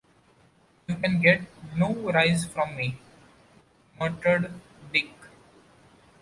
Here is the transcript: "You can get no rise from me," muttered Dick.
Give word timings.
"You 0.87 0.95
can 0.95 1.21
get 1.21 1.43
no 1.75 1.93
rise 1.93 2.43
from 2.43 2.75
me," 2.75 2.97
muttered 3.99 4.51
Dick. 4.91 5.13